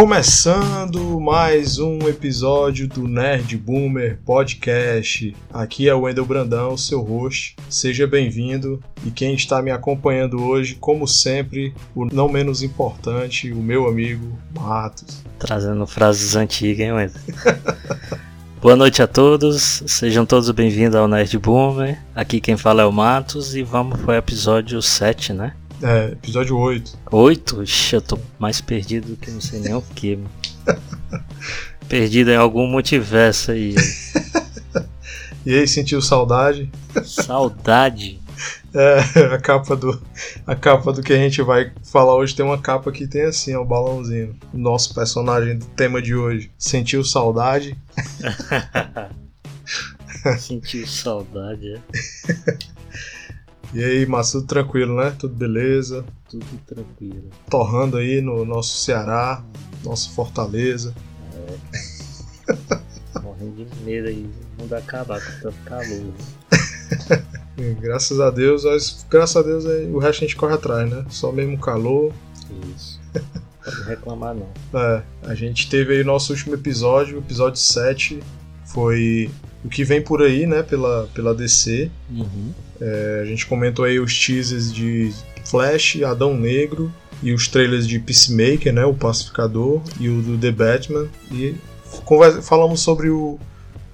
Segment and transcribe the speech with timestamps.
[0.00, 5.36] Começando mais um episódio do Nerd Boomer Podcast.
[5.52, 7.54] Aqui é o Wendel Brandão, seu host.
[7.68, 8.82] Seja bem-vindo.
[9.06, 14.38] E quem está me acompanhando hoje, como sempre, o não menos importante, o meu amigo
[14.58, 15.22] Matos.
[15.38, 17.20] Trazendo frases antigas, hein, Wendel?
[18.62, 22.00] Boa noite a todos, sejam todos bem-vindos ao Nerd Boomer.
[22.14, 25.52] Aqui quem fala é o Matos e vamos para o episódio 7, né?
[25.82, 26.98] É, episódio 8.
[27.10, 27.62] 8?
[27.62, 30.18] Ixi, eu tô mais perdido do que não sei nem o que.
[31.88, 33.74] perdido em algum multiverso aí.
[35.46, 36.70] e aí, sentiu saudade?
[37.02, 38.20] Saudade?
[38.74, 40.00] É, a capa do
[40.46, 43.54] a capa do que a gente vai falar hoje tem uma capa que tem assim,
[43.54, 44.36] ó, o balãozinho.
[44.52, 46.50] O nosso personagem do tema de hoje.
[46.58, 47.76] Sentiu saudade?
[50.38, 51.80] Sentiu saudade, é.
[53.72, 55.14] E aí, mas tudo tranquilo, né?
[55.16, 56.04] Tudo beleza?
[56.28, 57.30] Tudo tranquilo.
[57.48, 59.44] Torrando aí no nosso Ceará,
[59.84, 60.94] nosso Fortaleza.
[61.32, 61.56] É,
[62.46, 62.82] cara.
[63.22, 66.12] Morrendo de medo aí, o mundo acabar com tanto calor.
[67.80, 71.04] graças a Deus, mas, graças a Deus aí, o resto a gente corre atrás, né?
[71.08, 72.12] Só mesmo calor.
[72.74, 73.00] Isso.
[73.64, 74.48] Pode reclamar não.
[74.74, 78.20] É, a gente teve aí nosso último episódio, o episódio 7,
[78.64, 79.30] foi
[79.64, 81.90] o que vem por aí, né, pela, pela DC.
[82.10, 82.52] Uhum.
[82.80, 85.12] É, a gente comentou aí os teasers de
[85.44, 86.92] Flash, Adão Negro
[87.22, 91.54] e os trailers de Peacemaker, né, o Pacificador e o do The Batman e
[92.42, 93.38] falamos sobre o,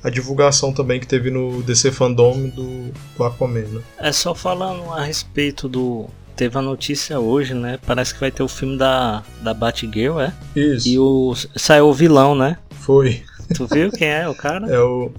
[0.03, 3.63] a divulgação também que teve no DC Fandom do, do Aquaman.
[3.63, 3.81] Né?
[3.99, 7.79] É só falando a respeito do teve a notícia hoje, né?
[7.87, 10.35] Parece que vai ter o filme da, da Batgirl, é?
[10.55, 10.87] Isso.
[10.87, 12.59] E o, saiu o vilão, né?
[12.71, 13.23] Foi.
[13.55, 14.67] Tu viu quem é o cara?
[14.71, 15.11] É o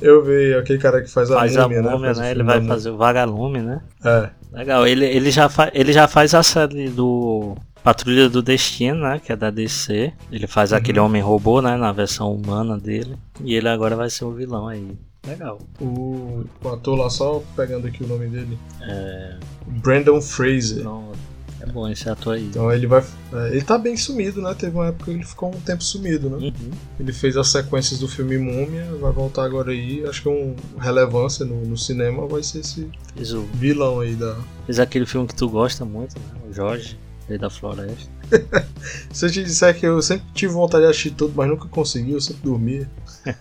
[0.00, 2.20] eu vi aquele cara que faz a faz múmia, a múmia né?
[2.20, 2.30] Né?
[2.30, 3.80] Ele vai fazer o Vagalume, né?
[4.04, 4.30] É.
[4.52, 9.20] Legal, ele, ele, já ele já faz a série do Patrulha do Destino, né?
[9.22, 10.12] Que é da DC.
[10.30, 10.78] Ele faz uhum.
[10.78, 11.76] aquele homem robô, né?
[11.76, 13.16] Na versão humana dele.
[13.42, 14.96] E ele agora vai ser o vilão aí.
[15.26, 15.58] Legal.
[15.80, 18.58] O, o ator lá, só pegando aqui o nome dele.
[18.82, 19.36] É.
[19.66, 20.84] Brandon Fraser.
[21.66, 22.44] É bom esse ator aí.
[22.44, 23.02] Então ele vai.
[23.32, 24.54] É, ele tá bem sumido, né?
[24.54, 26.36] Teve uma época que ele ficou um tempo sumido, né?
[26.36, 26.70] Uhum.
[27.00, 30.04] Ele fez as sequências do filme Múmia, vai voltar agora aí.
[30.06, 32.90] Acho que um relevância no, no cinema vai ser esse
[33.34, 33.42] o...
[33.54, 34.36] vilão aí da.
[34.66, 36.40] Fez aquele filme que tu gosta muito, né?
[36.48, 36.98] O Jorge,
[37.28, 38.12] Rei da Floresta.
[39.10, 42.12] Se eu te disser que eu sempre tive vontade de assistir tudo, mas nunca consegui,
[42.12, 42.90] eu sempre dormia.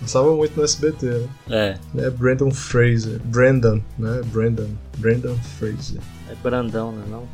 [0.00, 1.28] Passava muito no SBT, né?
[1.48, 1.78] É.
[2.06, 3.20] É Brandon Fraser.
[3.24, 4.20] Brandon, né?
[4.32, 4.68] Brandon.
[4.98, 6.00] Brandon Fraser.
[6.32, 7.04] É Brandão, né?
[7.10, 7.28] Não?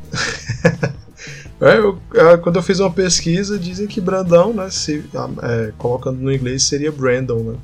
[1.65, 4.69] é, eu, é, quando eu fiz uma pesquisa, dizem que Brandão, né?
[4.69, 5.05] Se,
[5.41, 7.57] é, colocando no inglês, seria Brandon, né?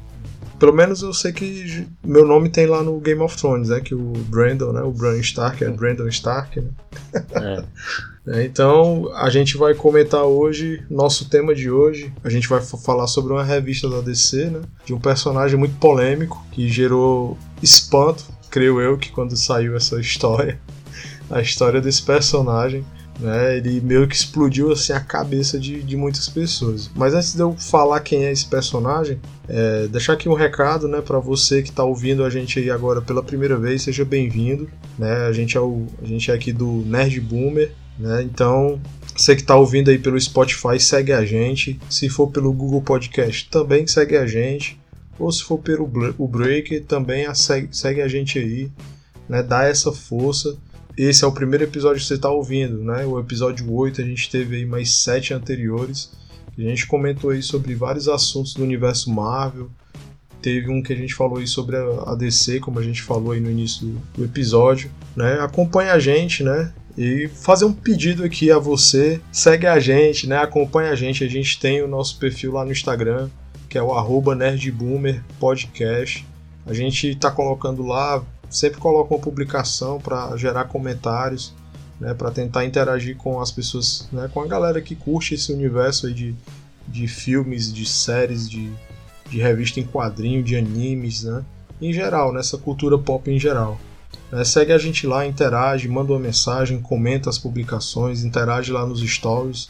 [0.58, 3.82] Pelo menos eu sei que meu nome tem lá no Game of Thrones, né?
[3.82, 4.82] Que o Brandon, né?
[4.82, 6.70] O Bran Stark é Brandon Stark, né?
[7.32, 7.64] É.
[8.28, 13.06] É, então a gente vai comentar hoje, nosso tema de hoje, a gente vai falar
[13.06, 14.62] sobre uma revista da DC, né?
[14.84, 20.60] De um personagem muito polêmico que gerou espanto, creio eu, que quando saiu essa história
[21.30, 22.86] a história desse personagem.
[23.18, 26.92] Né, ele meio que explodiu assim a cabeça de, de muitas pessoas.
[26.94, 31.00] Mas antes de eu falar quem é esse personagem, é, deixar aqui um recado, né,
[31.00, 34.70] para você que está ouvindo a gente aí agora pela primeira vez, seja bem-vindo,
[35.00, 35.28] né?
[35.28, 38.22] A gente é o, a gente é aqui do Nerd Boomer, né?
[38.22, 38.82] Então,
[39.16, 41.80] você que está ouvindo aí pelo Spotify, segue a gente.
[41.90, 44.80] Se for pelo Google Podcast, também segue a gente.
[45.18, 48.70] Ou se for pelo o Breaker, também a segue, segue a gente aí,
[49.30, 49.42] né?
[49.42, 50.58] Dá essa força
[50.98, 53.06] esse é o primeiro episódio que você está ouvindo, né?
[53.06, 56.12] O episódio 8, a gente teve aí mais sete anteriores.
[56.58, 59.70] A gente comentou aí sobre vários assuntos do universo Marvel.
[60.42, 63.42] Teve um que a gente falou aí sobre a DC, como a gente falou aí
[63.42, 65.40] no início do episódio, né?
[65.42, 66.72] Acompanha a gente, né?
[66.98, 70.38] E fazer um pedido aqui a você, segue a gente, né?
[70.38, 71.24] Acompanha a gente.
[71.26, 73.30] A gente tem o nosso perfil lá no Instagram,
[73.68, 76.26] que é o arroba nerdboomerpodcast.
[76.66, 81.54] A gente está colocando lá sempre coloco uma publicação para gerar comentários,
[82.00, 86.14] né, para tentar interagir com as pessoas, né, com a galera que curte esse universo
[86.14, 86.36] de,
[86.88, 88.72] de filmes, de séries, de,
[89.30, 91.44] de revista em quadrinho, de animes, né,
[91.82, 93.80] em geral, nessa cultura pop em geral.
[94.32, 99.02] É, segue a gente lá, interage, manda uma mensagem, comenta as publicações, interage lá nos
[99.02, 99.70] stories.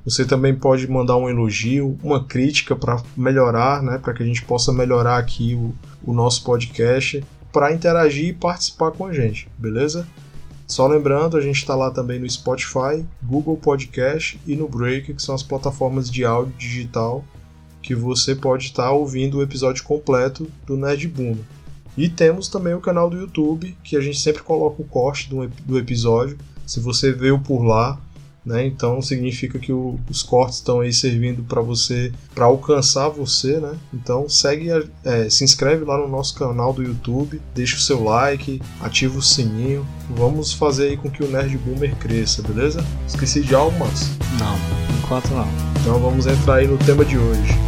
[0.05, 3.99] Você também pode mandar um elogio, uma crítica para melhorar, né?
[3.99, 5.75] Para que a gente possa melhorar aqui o,
[6.05, 10.07] o nosso podcast, para interagir e participar com a gente, beleza?
[10.67, 15.23] Só lembrando, a gente está lá também no Spotify, Google Podcast e no Break, que
[15.23, 17.25] são as plataformas de áudio digital
[17.87, 21.37] que você pode estar tá ouvindo o episódio completo do Nerd Boom.
[21.97, 25.47] E temos também o canal do YouTube, que a gente sempre coloca o corte do,
[25.65, 26.37] do episódio.
[26.67, 27.97] Se você veio por lá,
[28.47, 28.65] né?
[28.65, 33.75] Então significa que o, os cortes estão aí servindo para você, para alcançar você, né?
[33.93, 34.69] Então segue,
[35.05, 39.23] é, se inscreve lá no nosso canal do YouTube, deixa o seu like, ativa o
[39.23, 42.85] sininho, vamos fazer aí com que o Nerd Boomer cresça, beleza?
[43.09, 44.57] Esqueci de algo, mas Não,
[44.99, 45.49] enquanto não.
[45.81, 47.66] Então vamos entrar aí no tema de hoje.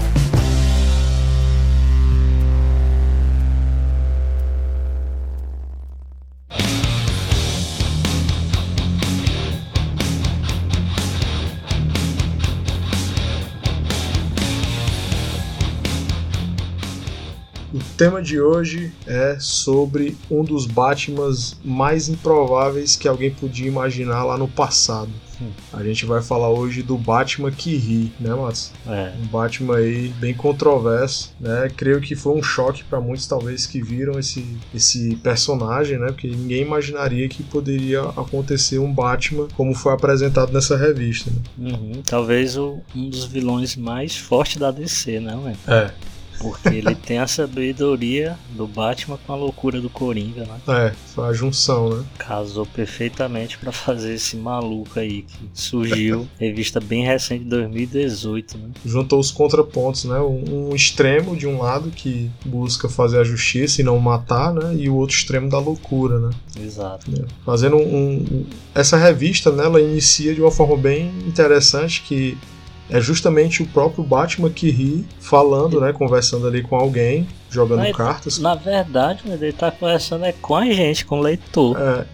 [17.99, 24.39] Tema de hoje é sobre um dos Batmans mais improváveis que alguém podia imaginar lá
[24.39, 25.11] no passado.
[25.43, 25.50] Hum.
[25.73, 28.73] A gente vai falar hoje do Batman que ri, né, Mats?
[28.87, 29.12] É.
[29.21, 31.69] Um Batman aí bem controverso, né?
[31.77, 36.06] Creio que foi um choque para muitos, talvez, que viram esse, esse personagem, né?
[36.06, 41.33] Porque ninguém imaginaria que poderia acontecer um Batman como foi apresentado nessa revista.
[41.56, 41.73] Né?
[41.73, 42.03] Uhum.
[42.06, 45.56] Talvez o, um dos vilões mais fortes da DC, né, ué?
[45.67, 46.18] É.
[46.40, 50.61] Porque ele tem a sabedoria do Batman com a loucura do Coringa, né?
[50.69, 52.05] É, foi a junção, né?
[52.19, 58.70] Casou perfeitamente para fazer esse maluco aí que surgiu, revista bem recente de 2018, né?
[58.85, 60.19] Juntou os contrapontos, né?
[60.20, 64.75] Um, um, extremo de um lado que busca fazer a justiça e não matar, né?
[64.76, 66.31] E o outro extremo da loucura, né?
[66.61, 67.11] Exato.
[67.12, 67.25] É.
[67.44, 69.64] Fazendo um, um, essa revista, né?
[69.64, 72.37] Ela inicia de uma forma bem interessante que
[72.90, 78.38] é justamente o próprio Batman que ri falando, né, conversando ali com alguém, jogando cartas.
[78.38, 81.76] Na verdade, ele tá conversando é com a gente, com o leitor.
[81.79, 82.06] É.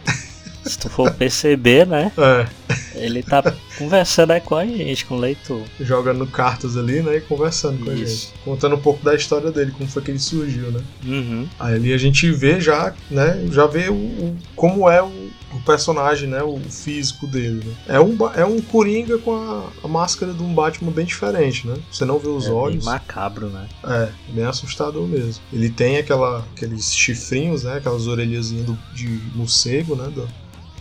[0.64, 2.10] Se tu for perceber, né?
[2.18, 2.46] É.
[2.94, 3.42] Ele tá
[3.76, 5.60] conversando é com a gente, com o leitor.
[5.80, 7.16] Jogando cartas ali, né?
[7.16, 7.84] E conversando Isso.
[7.84, 8.34] com a gente.
[8.44, 10.80] Contando um pouco da história dele, como foi que ele surgiu, né?
[11.04, 11.48] Uhum.
[11.58, 13.46] Aí ali a gente vê já, né?
[13.50, 16.42] Já vê o, o como é o, o, personagem, né?
[16.42, 17.64] O físico dele.
[17.64, 17.74] Né?
[17.88, 21.76] É, um, é um Coringa com a, a, máscara de um Batman bem diferente, né?
[21.90, 22.84] Você não vê os é olhos.
[22.84, 23.68] Bem macabro, né?
[23.84, 25.42] É, bem assustador mesmo.
[25.52, 27.76] Ele tem aquela, aqueles chifrinhos, né?
[27.76, 30.08] Aquelas orelhazinhas de morcego, né?
[30.08, 30.28] Do,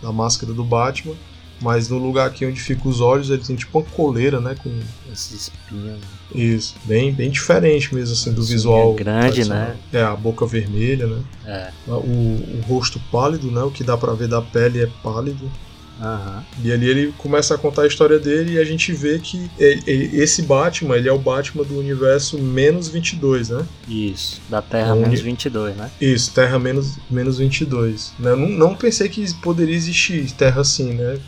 [0.02, 1.14] da máscara do Batman.
[1.60, 4.54] Mas no lugar aqui onde fica os olhos, ele tem tipo uma coleira, né?
[4.62, 4.70] Com
[5.12, 6.00] esses espinhos.
[6.34, 8.94] Isso, bem, bem diferente mesmo, assim, do visual.
[8.94, 9.76] grande, né?
[9.92, 11.22] É, a boca vermelha, né?
[11.46, 11.70] É.
[11.86, 13.62] O, o rosto pálido, né?
[13.62, 15.50] O que dá pra ver da pele é pálido.
[16.00, 16.42] Uhum.
[16.64, 19.82] E ali ele começa a contar a história dele e a gente vê que ele,
[19.86, 23.64] ele, esse Batman, ele é o Batman do universo menos 22, né?
[23.88, 25.90] Isso, da Terra menos 22, né?
[26.00, 28.12] Isso, Terra menos, menos 22.
[28.18, 28.30] Né?
[28.30, 31.18] Eu não, não pensei que poderia existir Terra assim, né?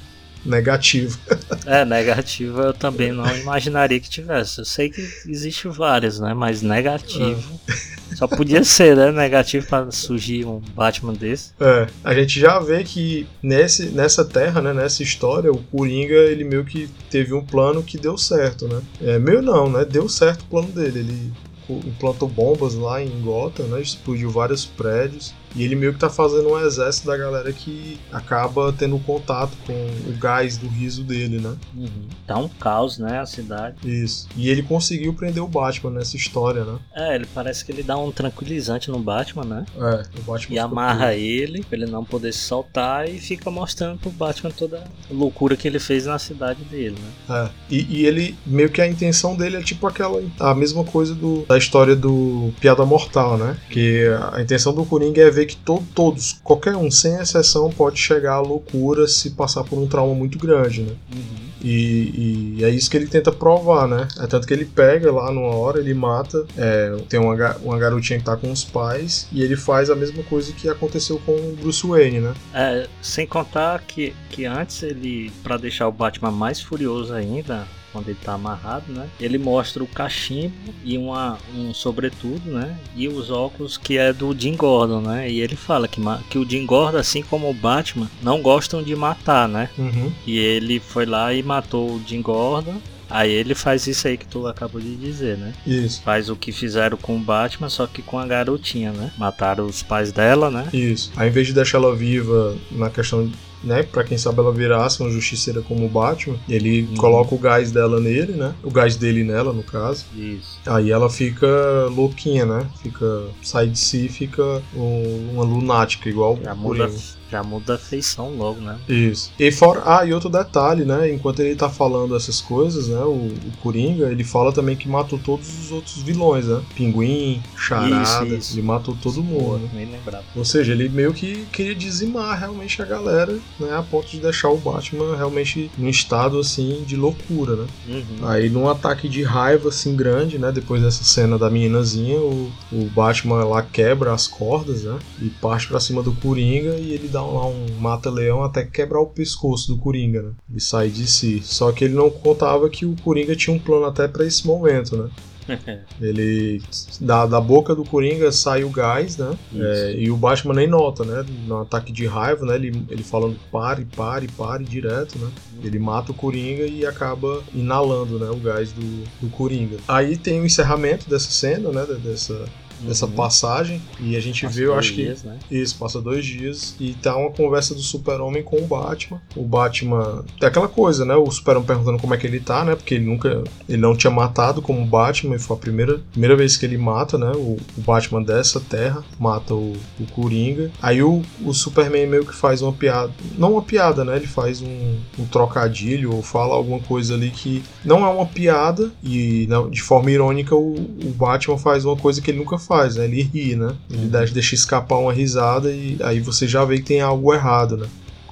[0.47, 1.19] Negativo.
[1.65, 4.61] É, negativo eu também não imaginaria que tivesse.
[4.61, 6.33] Eu sei que existe vários, né?
[6.33, 7.61] Mas negativo.
[7.69, 8.15] É.
[8.15, 9.11] Só podia ser, né?
[9.11, 11.51] Negativo para surgir um Batman desse.
[11.61, 14.73] É, a gente já vê que nesse, nessa terra, né?
[14.73, 18.81] Nessa história, o Coringa, ele meio que teve um plano que deu certo, né?
[19.03, 19.85] É, meio não, né?
[19.85, 21.01] Deu certo o plano dele.
[21.01, 21.33] Ele
[21.69, 23.81] implantou bombas lá em Gotham, né?
[23.81, 25.35] Explodiu vários prédios.
[25.57, 29.73] E ele meio que tá fazendo um exército da galera que acaba tendo contato com
[29.73, 31.57] o gás do riso dele, né?
[31.75, 32.09] Uhum.
[32.27, 33.77] Tá um caos, né, a cidade.
[33.83, 34.29] Isso.
[34.37, 36.79] E ele conseguiu prender o Batman nessa história, né?
[36.95, 39.67] É, ele parece que ele dá um tranquilizante no Batman, né?
[39.77, 40.55] É, o Batman.
[40.55, 44.81] E amarra ele pra ele não poder se soltar e fica mostrando pro Batman toda
[44.81, 47.47] a loucura que ele fez na cidade dele, né?
[47.47, 47.51] É.
[47.75, 50.23] E, e ele, meio que a intenção dele é tipo aquela.
[50.39, 53.57] a mesma coisa do, da história do Piada Mortal, né?
[53.71, 57.99] Que a intenção do Coringa é ver que to todos, qualquer um, sem exceção, pode
[57.99, 60.93] chegar à loucura se passar por um trauma muito grande, né?
[61.13, 61.47] Uhum.
[61.63, 64.07] E, e, é isso que ele tenta provar, né?
[64.21, 66.45] É tanto que ele pega lá numa hora, ele mata.
[66.57, 70.23] É, tem uma, uma garotinha que tá com os pais e ele faz a mesma
[70.23, 72.35] coisa que aconteceu com o Bruce Wayne, né?
[72.55, 78.09] É, sem contar que, que antes ele, para deixar o Batman mais furioso ainda, quando
[78.09, 79.09] ele tá amarrado, né?
[79.19, 82.79] Ele mostra o cachimbo e uma, um sobretudo, né?
[82.95, 85.31] E os óculos que é do Jim Gordon, né?
[85.31, 88.95] E ele fala que, que o Jim Gordon, assim como o Batman, não gostam de
[88.95, 89.71] matar, né?
[89.79, 90.13] Uhum.
[90.27, 94.27] E ele foi lá e matou o Jim Gordon Aí ele faz isso aí que
[94.27, 95.53] tu acabou de dizer, né?
[95.67, 96.03] Isso.
[96.03, 99.13] Faz o que fizeram com o Batman, só que com a garotinha, né?
[99.17, 100.69] Mataram os pais dela, né?
[100.73, 101.13] Isso.
[101.17, 103.31] Aí, em vez de deixar ela viva na questão
[103.67, 103.83] né?
[103.83, 106.37] Pra quem sabe ela virasse uma justiceira como o Batman.
[106.49, 106.97] Ele uhum.
[106.97, 108.55] coloca o gás dela nele, né?
[108.63, 110.07] O gás dele nela, no caso.
[110.15, 110.59] Isso.
[110.65, 111.47] Aí ela fica
[111.91, 112.67] louquinha, né?
[112.83, 113.25] Fica.
[113.43, 116.91] sai de si fica um, uma lunática, igual Já muda,
[117.31, 118.79] já muda a feição logo, né?
[118.89, 119.33] Isso.
[119.39, 119.83] E fora.
[119.85, 121.13] Ah, e outro detalhe, né?
[121.13, 123.01] Enquanto ele tá falando essas coisas, né?
[123.01, 126.63] O, o Coringa, ele fala também que matou todos os outros vilões, né?
[126.75, 128.27] Pinguim, Charada.
[128.27, 128.55] Isso, isso.
[128.55, 129.59] Ele matou todo mundo.
[129.59, 129.71] Né?
[129.75, 130.25] Nem lembrava.
[130.35, 133.77] Ou seja, ele meio que queria dizimar realmente a galera, né?
[133.77, 137.67] A ponto de deixar o Batman realmente num estado assim de loucura, né?
[137.89, 138.29] Uhum.
[138.29, 140.53] Aí num ataque de raiva assim grande, né?
[140.53, 144.99] Depois dessa cena da meninazinha, o, o Batman lá quebra as cordas, né?
[145.21, 149.07] E parte para cima do Coringa e ele dá lá um mata-leão até quebrar o
[149.07, 150.31] pescoço do Coringa, né?
[150.51, 151.41] Ele sai de si.
[151.43, 154.97] Só que ele não contava que o Coringa tinha um plano até para esse momento,
[154.97, 155.11] né?
[156.01, 156.61] ele
[157.01, 159.39] da, da boca do Coringa sai o gás, né?
[159.55, 161.25] É, e o Batman nem nota, né?
[161.47, 162.57] No ataque de raiva, né?
[162.57, 165.31] Ele, ele falando pare, pare, pare direto, né?
[165.63, 168.29] Ele mata o Coringa e acaba inalando, né?
[168.29, 169.77] O gás do, do Coringa.
[169.89, 171.87] Aí tem o encerramento dessa cena, né?
[172.03, 172.45] Dessa
[172.81, 173.13] dessa uhum.
[173.13, 173.81] passagem.
[174.01, 175.29] E a gente passa vê, eu acho dias, que.
[175.29, 175.39] Né?
[175.51, 176.75] Isso, passa dois dias.
[176.79, 179.21] E tá uma conversa do Super-Homem com o Batman.
[179.35, 180.25] O Batman.
[180.41, 181.15] É aquela coisa, né?
[181.15, 182.75] O Super-Homem perguntando como é que ele tá, né?
[182.75, 183.45] Porque ele nunca.
[183.69, 185.37] Ele não tinha matado como Batman.
[185.37, 187.33] E foi a primeira, primeira vez que ele mata, né?
[187.35, 189.05] O, o Batman dessa terra.
[189.19, 190.71] Mata o, o Coringa.
[190.81, 193.13] Aí o, o Superman meio que faz uma piada.
[193.39, 194.17] Não uma piada, né?
[194.17, 198.91] Ele faz um, um trocadilho ou fala alguma coisa ali que não é uma piada.
[199.03, 203.05] E de forma irônica o, o Batman faz uma coisa que ele nunca faz, né?
[203.05, 203.75] Ele ri, né?
[203.91, 204.33] Ele uhum.
[204.33, 207.87] deixa escapar uma risada e aí você já vê que tem algo errado, né?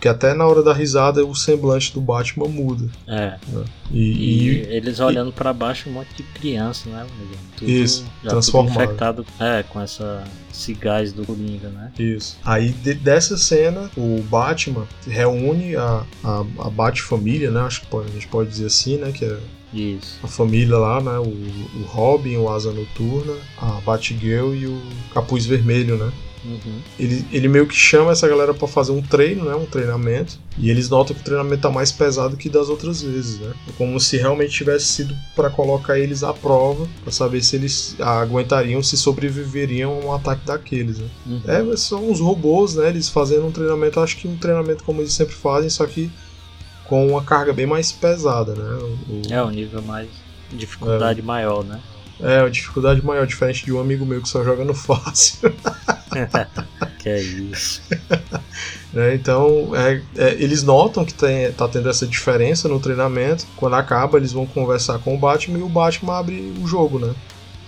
[0.05, 2.91] Porque até na hora da risada o semblante do Batman muda.
[3.07, 3.39] É.
[3.49, 3.65] Né?
[3.91, 7.07] E, e, e, eles olhando para baixo um monte de criança, né?
[7.57, 8.75] Tudo, isso, transformado.
[8.75, 10.23] infectado é, com essa,
[10.53, 11.91] esse gás do Coringa, né?
[11.99, 12.37] Isso.
[12.45, 17.61] Aí de, dessa cena, o Batman reúne a, a, a Bat-família, né?
[17.61, 19.11] Acho que pode, a gente pode dizer assim, né?
[19.11, 19.39] Que é
[19.75, 20.19] isso.
[20.23, 21.19] A família lá, né?
[21.19, 24.81] O, o Robin, o Asa Noturna, a Batgirl e o
[25.13, 26.13] Capuz Vermelho, né?
[26.45, 26.81] Uhum.
[26.99, 29.55] Ele, ele meio que chama essa galera para fazer um treino, né?
[29.55, 30.39] Um treinamento.
[30.59, 33.53] E eles notam que o treinamento tá mais pesado que das outras vezes, né?
[33.69, 37.97] É como se realmente tivesse sido para colocar eles à prova, para saber se eles
[37.99, 41.09] aguentariam, se sobreviveriam a um ataque daqueles, né?
[41.27, 41.73] Uhum.
[41.73, 42.91] É, são os robôs, né?
[42.91, 46.11] Eles fazendo um treinamento, acho que um treinamento como eles sempre fazem, só que
[46.87, 48.79] com uma carga bem mais pesada, né?
[49.09, 50.09] O, é, um nível mais.
[50.53, 51.81] dificuldade é, maior, né?
[52.21, 55.53] É, uma dificuldade maior, diferente de um amigo meu que só joga no fácil.
[56.99, 57.83] que é isso.
[58.97, 63.45] É, então, é, é, eles notam que tem, tá tendo essa diferença no treinamento.
[63.57, 67.13] Quando acaba, eles vão conversar com o Batman e o Batman abre o jogo, né?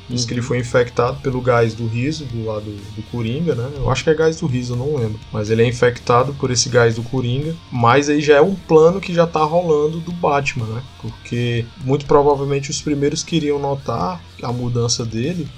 [0.08, 0.26] Diz uhum.
[0.28, 3.70] que ele foi infectado pelo gás do riso, do lado do Coringa, né?
[3.76, 5.18] Eu acho que é gás do riso, eu não lembro.
[5.32, 7.54] Mas ele é infectado por esse gás do Coringa.
[7.70, 10.82] Mas aí já é um plano que já tá rolando do Batman, né?
[11.00, 15.48] Porque muito provavelmente os primeiros queriam notar a mudança dele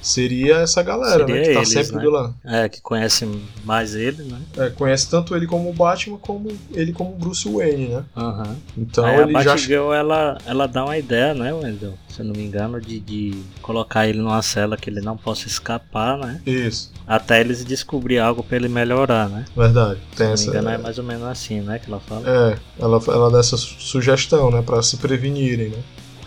[0.00, 1.42] seria essa galera, seria né?
[1.42, 2.02] Que tá eles, sempre né?
[2.02, 2.34] do lado.
[2.44, 3.28] É, que conhece
[3.64, 4.40] mais ele, né?
[4.56, 8.04] É, conhece tanto ele como o Batman, como ele como Bruce Wayne, né?
[8.16, 8.56] Uhum.
[8.76, 9.50] Então Aí ele a já.
[9.52, 11.94] Batgirl, ela, ela dá uma ideia, né, Wendel?
[12.08, 15.46] Se eu não me engano, de, de colocar ele numa cela que ele não possa
[15.46, 16.40] escapar, né?
[16.46, 16.92] Isso.
[17.06, 19.44] Até eles descobrir algo pra ele melhorar, né?
[19.56, 20.00] Verdade.
[20.14, 21.78] Se não me engano, é mais ou menos assim, né?
[21.78, 22.28] Que ela fala.
[22.28, 24.62] É, ela, ela dá essa sugestão, né?
[24.62, 25.78] Pra se prevenirem, né?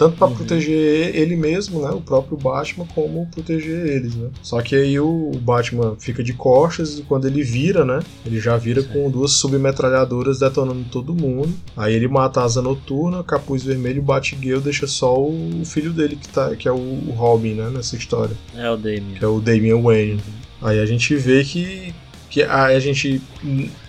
[0.02, 0.36] Tanto para uhum.
[0.36, 4.30] proteger ele mesmo, né, o próprio Batman, como proteger eles, né.
[4.42, 8.58] Só que aí o Batman fica de costas e quando ele vira, né, ele já
[8.58, 11.54] vira com duas submetralhadoras detonando todo mundo.
[11.78, 16.28] Aí ele mata a Asa Noturna, Capuz Vermelho, Batgirl deixa só o filho dele que
[16.28, 18.36] tá, que é o Robin, né, nessa história.
[18.56, 19.20] É o Damian.
[19.20, 20.14] Que é o Damian Wayne.
[20.14, 20.42] Uhum.
[20.64, 21.94] Aí a gente vê que
[22.32, 23.22] que a, gente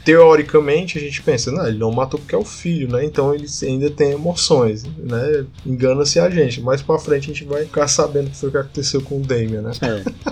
[0.04, 3.04] teoricamente a gente pensa, não, ele não matou porque é o filho, né?
[3.04, 5.46] Então ele ainda tem emoções, né?
[5.64, 6.60] Engana-se a gente.
[6.60, 9.20] Mais para frente a gente vai ficar sabendo o que foi que aconteceu com o
[9.20, 9.70] Damien, né?
[9.80, 10.31] É.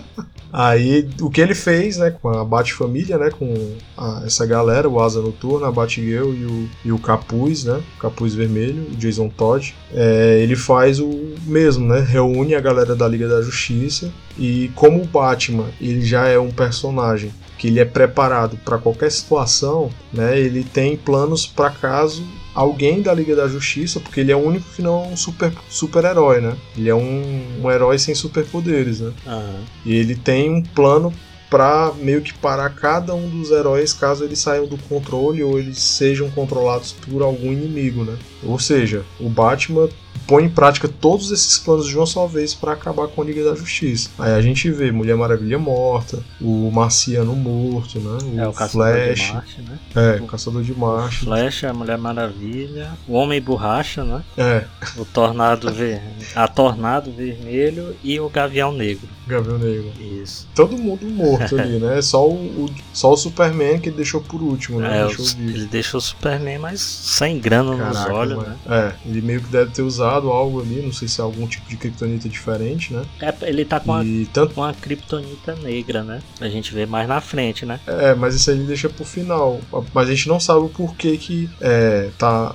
[0.52, 5.00] Aí, o que ele fez, né, com a Bat-família, né, com a, essa galera, o
[5.00, 9.28] Asa Noturna, a Batgirl e o, e o Capuz, né, o Capuz Vermelho, o Jason
[9.28, 14.71] Todd, é, ele faz o mesmo, né, reúne a galera da Liga da Justiça e
[14.75, 19.90] como o Batman, ele já é um personagem que ele é preparado para qualquer situação,
[20.11, 20.40] né?
[20.40, 24.66] Ele tem planos para caso alguém da Liga da Justiça, porque ele é o único
[24.75, 26.57] que não é um super super-herói, né?
[26.76, 29.12] Ele é um, um herói sem superpoderes, né?
[29.26, 29.64] Uhum.
[29.85, 31.12] E ele tem um plano
[31.50, 35.78] para meio que parar cada um dos heróis caso eles saiam do controle ou eles
[35.78, 38.16] sejam controlados por algum inimigo, né?
[38.43, 39.89] Ou seja, o Batman
[40.27, 43.45] põe em prática todos esses planos de uma só vez para acabar com a Liga
[43.45, 44.11] da Justiça.
[44.17, 48.19] Aí a gente vê Mulher Maravilha morta, o Marciano morto, né?
[48.23, 49.21] O, é, o Flash.
[49.21, 49.79] De Marte, né?
[49.97, 51.19] É, o Caçador de Marte.
[51.19, 54.23] Flash, a Mulher Maravilha, o Homem Borracha, né?
[54.37, 54.65] É.
[54.97, 56.01] O Tornado Ver...
[56.35, 59.09] a Tornado Vermelho e o Gavião Negro.
[59.27, 59.91] Gavião Negro.
[60.01, 60.47] Isso.
[60.55, 62.01] Todo mundo morto ali, né?
[62.03, 65.01] Só o, o, só o Superman que ele deixou por último, né?
[65.01, 68.57] É, deixou ele deixou o Superman, mas sem grana Caraca, nos olhos, né?
[68.69, 71.69] É, ele meio que deve ter usado algo ali, não sei se é algum tipo
[71.69, 73.05] de kryptonita diferente, né?
[73.21, 74.61] É, ele tá com, e uma, tanto...
[74.61, 76.21] uma kryptonita negra, né?
[76.41, 77.81] A gente vê mais na frente, né?
[77.87, 79.61] É, mas isso aí deixa pro final.
[79.95, 82.55] Mas a gente não sabe o porquê que é, tá,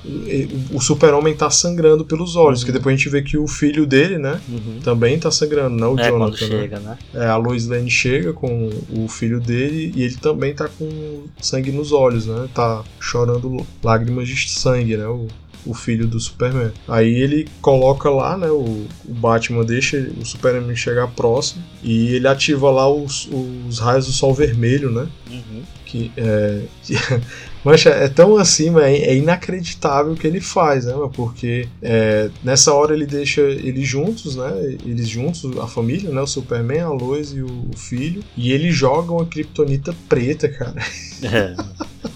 [0.72, 2.66] o super-homem tá sangrando pelos olhos, uhum.
[2.66, 4.40] que depois a gente vê que o filho dele, né?
[4.48, 4.80] Uhum.
[4.84, 6.32] Também tá sangrando, não o é, Jonathan.
[6.32, 6.38] Né?
[6.38, 6.98] chega, né?
[7.14, 11.72] É, a Lois Lane chega com o filho dele e ele também tá com sangue
[11.72, 12.48] nos olhos, né?
[12.54, 15.08] Tá chorando lágrimas de sangue, né?
[15.08, 15.28] O,
[15.66, 16.72] o filho do Superman.
[16.88, 18.48] Aí ele coloca lá, né?
[18.48, 24.06] O, o Batman deixa o Superman chegar próximo e ele ativa lá os, os raios
[24.06, 25.08] do sol vermelho, né?
[25.30, 25.64] Uhum.
[25.86, 26.62] Que é.
[27.66, 30.94] Mancha, é tão assim, mas é inacreditável o que ele faz, né?
[31.14, 34.78] Porque é, nessa hora ele deixa eles juntos, né?
[34.86, 36.22] Eles juntos, a família, né?
[36.22, 38.24] O Superman, a Lois e o filho.
[38.38, 40.80] E eles jogam a Kryptonita preta, cara.
[41.24, 41.56] É.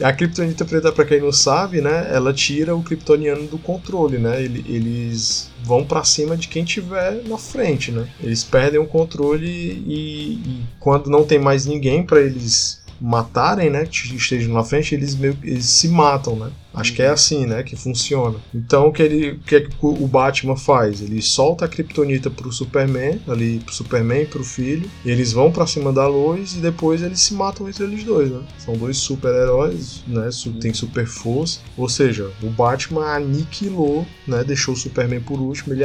[0.00, 4.42] A Kryptonita preta, para quem não sabe, né, ela tira o Kryptoniano do controle, né?
[4.42, 8.08] Eles vão para cima de quem tiver na frente, né?
[8.22, 13.86] Eles perdem o controle e, e quando não tem mais ninguém para eles matarem, né,
[13.86, 16.50] que estejam na frente, eles meio eles se matam, né?
[16.72, 18.38] Acho que é assim, né, que funciona.
[18.54, 21.00] Então o que ele, o que, é que o Batman faz?
[21.00, 25.50] Ele solta a Kryptonita pro Superman, ali pro Superman e pro filho, e eles vão
[25.50, 28.40] para cima da luz e depois eles se matam entre eles dois, né?
[28.58, 30.28] São dois super-heróis, né?
[30.60, 34.44] Tem super força, ou seja, o Batman aniquilou, né?
[34.44, 35.84] Deixou o Superman por último, ele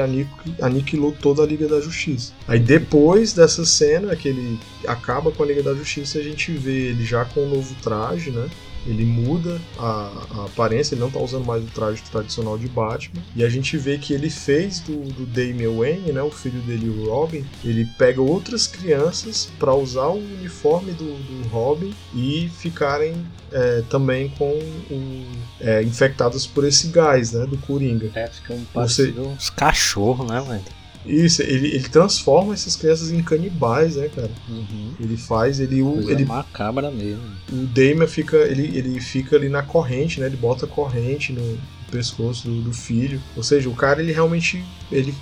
[0.62, 2.34] aniquilou toda a Liga da Justiça.
[2.48, 6.90] Aí depois dessa cena que ele acaba com a Liga da Justiça, a gente vê
[6.90, 8.50] ele já com um novo traje, né?
[8.86, 13.22] Ele muda a, a, aparência, ele não tá usando mais o traje tradicional de Batman.
[13.36, 16.90] E a gente vê que ele fez do, do Damian Wayne, né, o filho dele,
[16.90, 23.26] o Robin, ele pega outras crianças para usar o uniforme do, do Robin e ficarem
[23.52, 25.26] é, também com o,
[25.60, 28.12] é, infectados por esse gás, né, do Coringa.
[28.16, 30.83] É, ficam parecendo uns cachorros, né, velho?
[31.06, 34.32] Isso, ele, ele transforma essas crianças em canibais, né, cara?
[34.48, 34.94] Uhum.
[35.00, 35.82] Ele faz, ele.
[35.82, 37.24] O, ele macabra mesmo.
[37.52, 40.28] O Damon fica, ele, ele fica ali na corrente, né?
[40.28, 41.58] Ele bota corrente no,
[41.94, 43.22] pescoço do, do, filho.
[43.38, 45.14] Ou seja, o cara ele realmente ele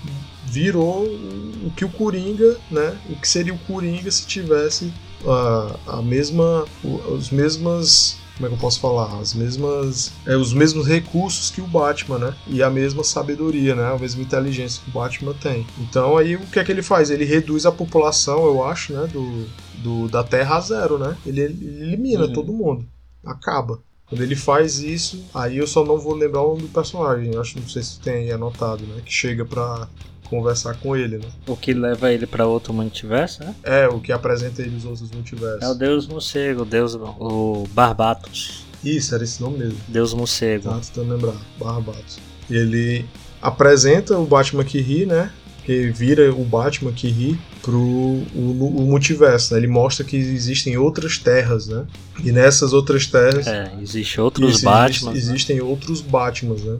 [0.45, 2.97] virou o que o Coringa, né?
[3.09, 4.93] O que seria o Coringa se tivesse
[5.25, 9.19] a, a mesma, os mesmas como é que eu posso falar?
[9.19, 10.11] As mesmas.
[10.25, 12.35] É, os mesmos recursos que o Batman, né?
[12.47, 13.93] E a mesma sabedoria, né?
[13.93, 15.65] A mesma inteligência que o Batman tem.
[15.79, 17.09] Então aí o que é que ele faz?
[17.09, 19.07] Ele reduz a população, eu acho, né?
[19.07, 19.45] Do,
[19.83, 21.15] do da Terra a zero, né?
[21.25, 22.33] Ele, ele elimina uhum.
[22.33, 22.85] todo mundo.
[23.25, 23.79] Acaba.
[24.07, 27.33] Quando ele faz isso, aí eu só não vou lembrar o nome do personagem.
[27.33, 29.01] Eu acho, não sei se tem aí anotado, né?
[29.05, 29.87] Que chega pra
[30.31, 31.27] conversar com ele, né?
[31.45, 33.53] O que leva ele para outro multiverso, né?
[33.61, 35.61] É, o que apresenta ele os outros multiversos.
[35.61, 38.63] É o Deus Morcego, o Deus o Barbatos.
[38.83, 39.77] Isso, era esse nome mesmo.
[39.89, 40.69] Deus Morcego.
[40.69, 42.17] Tá tentando lembrar, Barbatos.
[42.49, 43.05] Ele
[43.41, 45.29] apresenta o Batman que ri, né?
[45.65, 49.59] Que vira o Batman que ri pro o, o multiverso, né?
[49.59, 51.85] Ele mostra que existem outras terras, né?
[52.23, 53.45] E nessas outras terras...
[53.45, 54.87] É, existem outros Batman.
[54.89, 55.13] Existe, né?
[55.17, 56.79] Existem outros Batmans, né?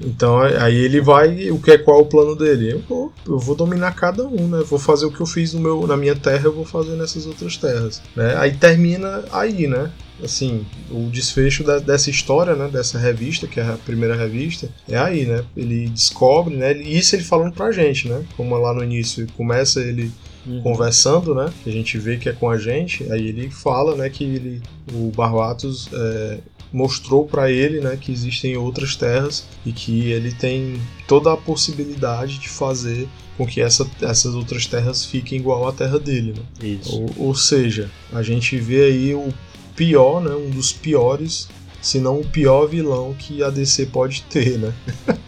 [0.00, 2.72] Então aí ele vai, o que é qual é o plano dele?
[2.72, 4.62] Eu vou, eu vou dominar cada um, né?
[4.68, 7.26] Vou fazer o que eu fiz no meu, na minha terra, eu vou fazer nessas
[7.26, 8.34] outras terras, né?
[8.36, 9.90] Aí termina aí, né?
[10.22, 12.68] Assim, o desfecho da, dessa história, né?
[12.68, 15.44] Dessa revista, que é a primeira revista, é aí, né?
[15.56, 16.72] Ele descobre, né?
[16.72, 18.24] Isso ele falando pra gente, né?
[18.36, 20.10] Como lá no início começa ele
[20.44, 20.60] Uhum.
[20.60, 21.52] conversando, né?
[21.62, 23.10] Que a gente vê que é com a gente.
[23.12, 24.10] Aí ele fala, né?
[24.10, 24.60] Que ele,
[24.92, 26.38] o Barbatos é,
[26.72, 32.38] mostrou para ele né, que existem outras terras e que ele tem toda a possibilidade
[32.38, 36.34] de fazer com que essa, essas outras terras fiquem igual à terra dele.
[36.60, 36.78] Né?
[36.86, 39.32] Ou, ou, seja, a gente vê aí o
[39.76, 41.48] pior, né, um dos piores,
[41.80, 44.72] se não o pior vilão que a DC pode ter, né?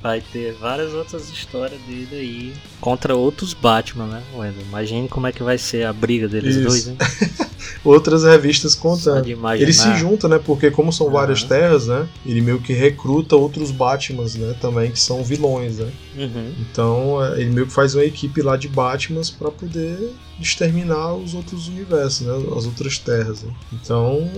[0.00, 4.62] Vai ter várias outras histórias dele aí contra outros Batman, né, Wendel?
[4.62, 6.68] Imagine como é que vai ser a briga deles Isso.
[6.68, 6.96] dois, hein?
[7.84, 9.26] outras revistas contando.
[9.62, 10.40] Ele se junta, né?
[10.44, 12.08] Porque como são várias terras, né?
[12.24, 14.54] Ele meio que recruta outros Batmans, né?
[14.60, 15.90] Também que são vilões, né?
[16.16, 16.52] Uhum.
[16.60, 21.34] Então é, ele meio que faz uma equipe lá de Batmans para poder exterminar os
[21.34, 22.32] outros universos, né?
[22.56, 23.42] As outras terras.
[23.42, 23.52] Né?
[23.72, 24.28] Então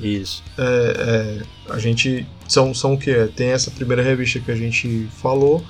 [0.00, 0.42] é, isso.
[0.56, 3.26] É, é, a gente são são o que é?
[3.26, 5.62] Tem essa primeira revista que a gente falou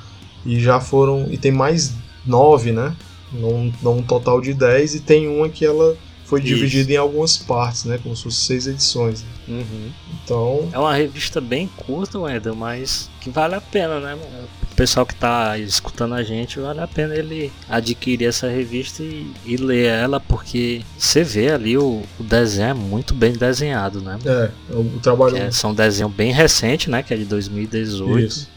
[0.44, 1.92] e já foram e tem mais
[2.25, 2.94] nove, né?
[3.33, 5.97] Num, num total de dez e tem uma que ela
[6.28, 6.48] foi Isso.
[6.48, 7.98] dividida em algumas partes, né?
[8.02, 9.22] Como se fossem seis edições.
[9.22, 9.28] Né?
[9.48, 9.90] Uhum.
[10.22, 10.68] Então.
[10.70, 14.14] É uma revista bem curta, Wendel, mas que vale a pena, né?
[14.14, 19.26] O pessoal que tá escutando a gente, vale a pena ele adquirir essa revista e,
[19.46, 24.18] e ler ela, porque você vê ali o, o, desenho é muito bem desenhado, né?
[24.26, 25.34] É, o trabalho.
[25.34, 27.02] É, são desenho bem recente, né?
[27.02, 28.18] Que é de 2018.
[28.18, 28.48] Isso.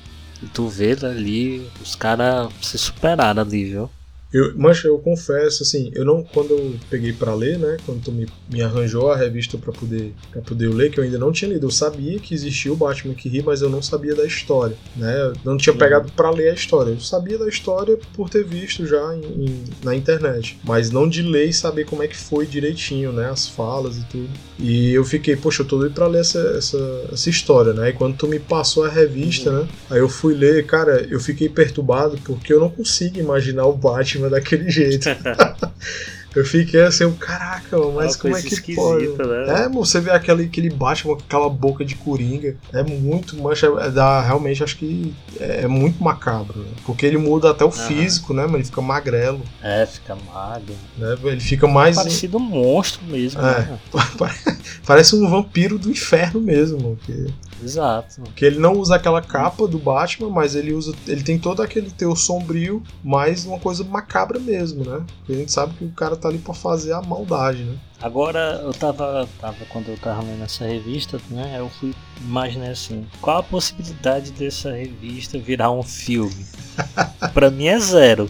[0.43, 3.89] E tu vê ali, os caras se superaram ali, viu?
[4.33, 8.11] Eu, mancha, eu confesso, assim, eu não, quando eu peguei para ler, né, quando tu
[8.11, 11.51] me, me arranjou a revista para poder para poder ler, que eu ainda não tinha
[11.51, 14.75] lido, eu sabia que existia o Batman que ri, mas eu não sabia da história,
[14.95, 18.45] né, eu não tinha pegado para ler a história, eu sabia da história por ter
[18.45, 22.15] visto já em, em, na internet, mas não de ler e saber como é que
[22.15, 24.29] foi direitinho, né, as falas e tudo.
[24.57, 27.93] E eu fiquei, poxa, eu tô doido pra ler essa, essa, essa história, né, e
[27.93, 29.59] quando tu me passou a revista, uhum.
[29.63, 33.73] né, aí eu fui ler, cara, eu fiquei perturbado porque eu não consigo imaginar o
[33.73, 35.09] Batman daquele jeito.
[36.33, 39.07] Eu fiquei assim, caraca, mas como é que pode?
[39.07, 39.65] Né?
[39.65, 42.55] É, você vê aquele, aquele Batman com aquela boca de coringa.
[42.71, 43.67] É muito mancha.
[43.79, 46.59] É, dá, realmente acho que é, é muito macabro.
[46.59, 46.71] Né?
[46.85, 48.43] Porque ele muda até o físico, né?
[48.43, 49.41] Mas ele fica magrelo.
[49.61, 50.73] É, fica magro.
[50.97, 51.17] Né?
[51.23, 51.97] Ele fica mais.
[51.97, 53.41] Parecido um monstro mesmo.
[53.41, 53.79] É, né?
[54.85, 56.97] Parece um vampiro do inferno mesmo.
[57.05, 57.27] Que...
[57.63, 58.21] Exato.
[58.35, 60.93] Que ele não usa aquela capa do Batman, mas ele usa.
[61.07, 65.03] Ele tem todo aquele teu sombrio, mas uma coisa macabra mesmo, né?
[65.19, 67.77] Porque a gente sabe que o cara tá ali pra fazer a maldade, né?
[68.01, 71.55] Agora eu tava, tava quando eu tava lendo essa revista, né?
[71.57, 76.45] Eu fui imaginar assim, qual a possibilidade dessa revista virar um filme?
[77.33, 78.29] para mim é zero.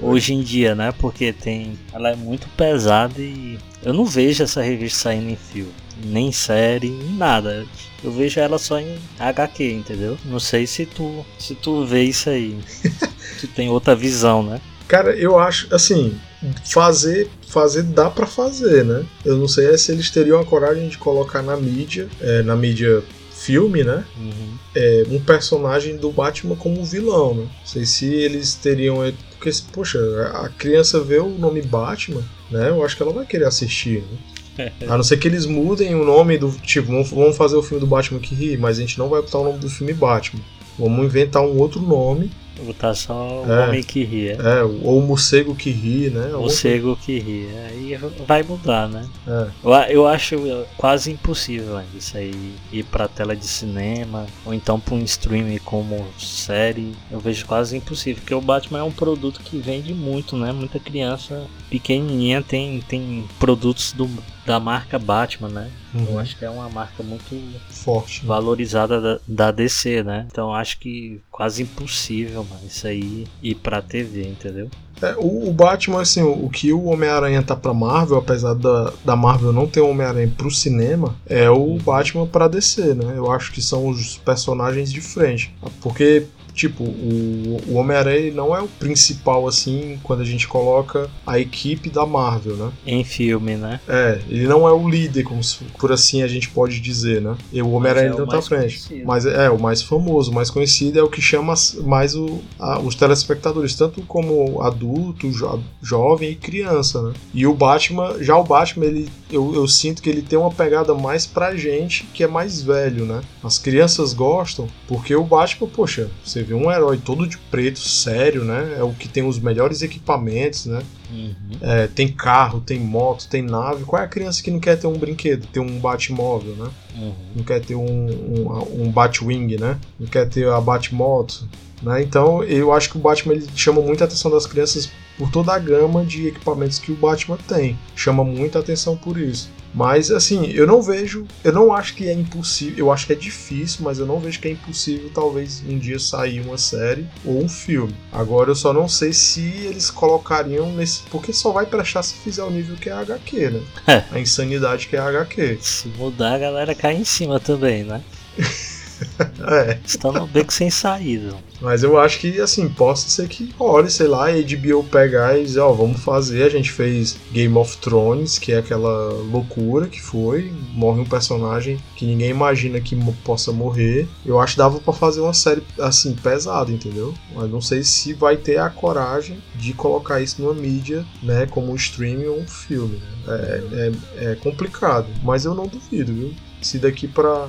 [0.00, 0.92] Hoje em dia, né?
[0.92, 5.74] Porque tem, ela é muito pesada e eu não vejo essa revista saindo em filme,
[6.04, 7.66] nem série, nem nada.
[8.02, 10.16] Eu vejo ela só em HQ, entendeu?
[10.24, 12.56] Não sei se tu, se tu vê isso aí.
[13.40, 14.60] tu tem outra visão, né?
[14.86, 16.18] Cara, eu acho assim,
[16.64, 19.04] fazer fazer dá para fazer, né?
[19.24, 23.02] Eu não sei se eles teriam a coragem de colocar na mídia, é, na mídia
[23.32, 24.04] filme, né?
[24.18, 24.58] Uhum.
[24.74, 27.42] É, um personagem do Batman como vilão, né?
[27.42, 29.04] Não sei se eles teriam.
[29.04, 29.98] É, porque, poxa,
[30.34, 32.68] a criança vê o nome Batman, né?
[32.68, 34.18] Eu acho que ela vai querer assistir, né?
[34.88, 36.50] A não ser que eles mudem o nome do.
[36.50, 39.38] Tipo, vamos fazer o filme do Batman que ri, mas a gente não vai botar
[39.38, 40.42] o nome do filme Batman.
[40.76, 42.30] Vamos inventar um outro nome
[42.64, 44.30] Botar só o é, homem que ri.
[44.30, 44.32] É.
[44.32, 46.34] é, ou o morcego que ri, né?
[46.34, 47.48] O morcego que ri.
[47.68, 49.06] Aí vai mudar, né?
[49.26, 49.48] É.
[49.62, 50.36] Eu, eu acho
[50.76, 56.06] quase impossível isso aí ir pra tela de cinema, ou então pra um streaming como
[56.18, 56.94] série.
[57.10, 60.52] Eu vejo quase impossível, porque o Batman é um produto que vende muito, né?
[60.52, 64.08] Muita criança pequenininha tem, tem produtos do,
[64.48, 65.70] da marca Batman, né?
[65.94, 66.06] Uhum.
[66.12, 68.28] Eu acho que é uma marca muito forte, né?
[68.28, 70.26] valorizada da, da, DC, né?
[70.32, 74.70] Então acho que quase impossível, mano, isso aí ir pra TV, entendeu?
[75.02, 78.90] É, o, o, Batman, assim, o, o que o Homem-Aranha tá pra Marvel, apesar da,
[79.04, 81.78] da Marvel não ter o Homem-Aranha pro cinema, é o.
[81.78, 83.14] Batman pra DC, né?
[83.16, 85.54] Eu acho que são os personagens de frente.
[85.80, 86.26] Porque
[86.58, 91.88] tipo, o, o Homem-Aranha não é o principal, assim, quando a gente coloca a equipe
[91.88, 92.72] da Marvel, né?
[92.84, 93.80] Em filme, né?
[93.88, 97.36] É, ele não é o líder, como se, por assim a gente pode dizer, né?
[97.52, 98.88] E o Homem-Aranha é não tá à frente.
[98.88, 99.06] Conhecido.
[99.06, 102.40] Mas é, é, o mais famoso, o mais conhecido é o que chama mais o,
[102.58, 107.12] a, os telespectadores, tanto como adulto, jo, jovem e criança, né?
[107.32, 110.92] E o Batman, já o Batman, ele, eu, eu sinto que ele tem uma pegada
[110.92, 113.20] mais pra gente que é mais velho, né?
[113.44, 118.76] As crianças gostam, porque o Batman, poxa, você um herói todo de preto, sério, né?
[118.78, 120.82] É o que tem os melhores equipamentos, né?
[121.10, 121.34] Uhum.
[121.60, 123.84] É, tem carro, tem moto, tem nave.
[123.84, 126.70] Qual é a criança que não quer ter um brinquedo, ter um Batmóvel, né?
[126.96, 127.14] Uhum.
[127.36, 129.78] Não quer ter um, um, um Batwing, né?
[129.98, 131.48] Não quer ter a Batmoto.
[131.82, 132.02] Né?
[132.02, 135.58] Então eu acho que o Batman ele chama muita atenção das crianças por toda a
[135.58, 137.78] gama de equipamentos que o Batman tem.
[137.94, 139.50] Chama muita atenção por isso.
[139.74, 143.16] Mas assim, eu não vejo, eu não acho que é impossível, eu acho que é
[143.16, 147.42] difícil, mas eu não vejo que é impossível talvez um dia sair uma série ou
[147.42, 147.94] um filme.
[148.12, 152.42] Agora eu só não sei se eles colocariam nesse, porque só vai prestar se fizer
[152.42, 153.62] o nível que é a HQ, né?
[153.86, 154.04] É.
[154.10, 155.58] A insanidade que é a HQ.
[155.60, 158.02] Se mudar, a galera cai em cima também, né?
[159.48, 159.78] É.
[159.84, 161.34] Está no beco sem saída.
[161.60, 165.44] Mas eu acho que, assim, possa ser que olhe, sei lá, a HBO pegar e
[165.44, 166.42] dizer, ó, vamos fazer.
[166.42, 170.52] A gente fez Game of Thrones, que é aquela loucura que foi.
[170.72, 174.06] Morre um personagem que ninguém imagina que possa morrer.
[174.24, 177.14] Eu acho que dava pra fazer uma série, assim, pesada, entendeu?
[177.34, 181.72] Mas não sei se vai ter a coragem de colocar isso numa mídia, né, como
[181.72, 182.96] um streaming ou um filme.
[182.96, 183.08] Né?
[183.28, 183.92] É,
[184.26, 186.34] é, é complicado, mas eu não duvido, viu?
[186.60, 187.48] Se daqui pra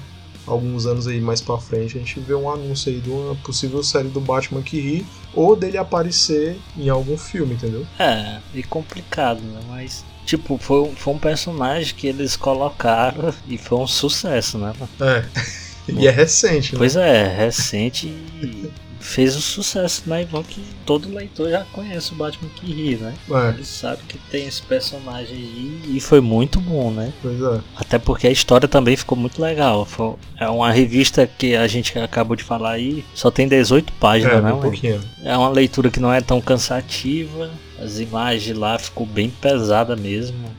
[0.50, 3.84] alguns anos aí mais para frente a gente vê um anúncio aí de uma possível
[3.84, 7.86] série do Batman que ri ou dele aparecer em algum filme, entendeu?
[7.98, 9.60] É, e complicado, né?
[9.68, 14.74] Mas tipo, foi, foi um personagem que eles colocaram e foi um sucesso, né?
[15.00, 15.26] É.
[15.92, 16.78] E é recente, né?
[16.78, 22.16] Pois é, recente e fez o sucesso na Ivan que todo leitor já conhece o
[22.16, 23.14] Batman que ri, né?
[23.30, 23.50] É.
[23.50, 27.14] Ele sabe que tem esse personagem aí e foi muito bom, né?
[27.22, 27.62] Pois é.
[27.76, 29.86] Até porque a história também ficou muito legal.
[29.86, 34.38] Foi, é uma revista que a gente acabou de falar aí, só tem 18 páginas,
[34.38, 34.54] é, né?
[34.54, 35.02] Um pouquinho.
[35.24, 37.50] É uma leitura que não é tão cansativa.
[37.82, 40.38] As imagens lá ficou bem pesada mesmo.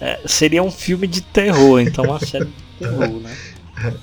[0.00, 3.34] É, seria um filme de terror, então uma série de terror, né?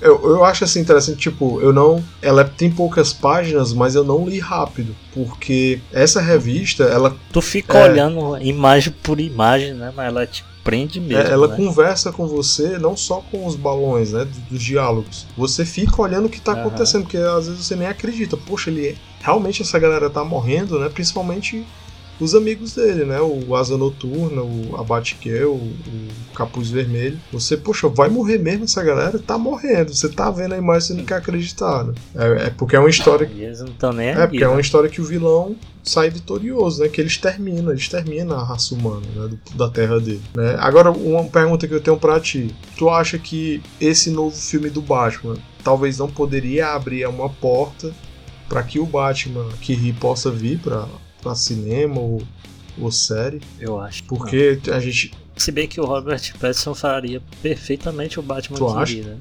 [0.00, 2.02] Eu, eu acho assim interessante, tipo, eu não.
[2.20, 4.94] Ela tem poucas páginas, mas eu não li rápido.
[5.14, 7.16] Porque essa revista, ela.
[7.32, 9.92] Tu fica é, olhando imagem por imagem, né?
[9.94, 11.22] Mas ela te prende mesmo.
[11.22, 11.56] É, ela né?
[11.56, 14.26] conversa com você não só com os balões, né?
[14.50, 15.26] Dos, diálogos.
[15.36, 16.60] Você fica olhando o que tá uhum.
[16.60, 18.36] acontecendo, porque às vezes você nem acredita.
[18.36, 18.96] Poxa, ele.
[19.20, 20.88] Realmente essa galera tá morrendo, né?
[20.88, 21.64] Principalmente
[22.22, 23.20] os amigos dele, né?
[23.20, 27.18] O Asa Noturna, o Abatgirl, o, o Capuz Vermelho.
[27.32, 29.18] Você, poxa, vai morrer mesmo essa galera?
[29.18, 29.94] Tá morrendo.
[29.94, 31.94] Você tá vendo a imagem, você não quer acreditar, né?
[32.14, 33.30] É, é porque é uma história.
[33.34, 36.88] Eles não estão nem É, porque é uma história que o vilão sai vitorioso, né?
[36.88, 39.28] Que eles terminam, eles terminam a raça humana, né?
[39.28, 40.22] Do, da terra dele.
[40.34, 40.56] Né?
[40.58, 42.54] Agora, uma pergunta que eu tenho para ti.
[42.76, 47.92] Tu acha que esse novo filme do Batman talvez não poderia abrir uma porta
[48.48, 50.86] para que o Batman que possa vir para
[51.22, 52.22] para cinema ou,
[52.78, 53.40] ou série.
[53.58, 54.04] Eu acho.
[54.04, 54.74] Porque não.
[54.74, 55.12] a gente.
[55.36, 58.96] Se bem que o Robert Pattinson faria perfeitamente o Batman tu acha?
[58.96, 59.16] né?